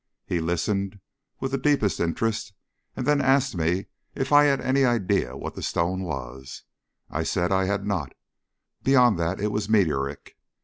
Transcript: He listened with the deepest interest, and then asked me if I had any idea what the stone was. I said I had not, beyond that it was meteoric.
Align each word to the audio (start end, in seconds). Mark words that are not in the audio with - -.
He 0.25 0.39
listened 0.41 0.99
with 1.39 1.51
the 1.51 1.59
deepest 1.59 1.99
interest, 1.99 2.53
and 2.95 3.05
then 3.05 3.21
asked 3.21 3.55
me 3.55 3.85
if 4.15 4.33
I 4.33 4.45
had 4.45 4.59
any 4.59 4.83
idea 4.83 5.37
what 5.37 5.53
the 5.53 5.61
stone 5.61 6.01
was. 6.01 6.63
I 7.11 7.21
said 7.21 7.51
I 7.51 7.65
had 7.65 7.85
not, 7.85 8.13
beyond 8.81 9.19
that 9.19 9.39
it 9.39 9.51
was 9.51 9.69
meteoric. 9.69 10.37